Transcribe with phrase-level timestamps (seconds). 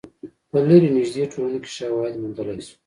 [0.49, 2.75] په لرې نژدې ټولنو کې شواهد موندلای شو.